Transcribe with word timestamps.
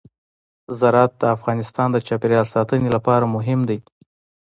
زراعت 0.79 1.13
د 1.21 1.23
افغانستان 1.35 1.87
د 1.91 1.97
چاپیریال 2.07 2.47
ساتنې 2.55 2.89
لپاره 2.95 3.31
مهم 3.35 3.59
دي. 3.69 3.79